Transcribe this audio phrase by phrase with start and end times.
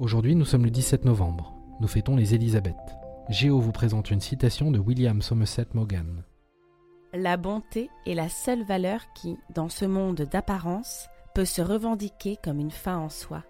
[0.00, 1.54] Aujourd'hui, nous sommes le 17 novembre.
[1.78, 2.74] Nous fêtons les Élisabeth.
[3.28, 6.24] Géo vous présente une citation de William Somerset Maugham.
[7.12, 12.58] La bonté est la seule valeur qui, dans ce monde d'apparence, peut se revendiquer comme
[12.58, 13.44] une fin en soi.